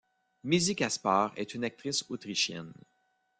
Mizzi 0.43 0.73
Kaspar 0.75 1.31
est 1.35 1.53
une 1.53 1.63
actrice 1.63 2.03
autrichienne. 2.09 2.73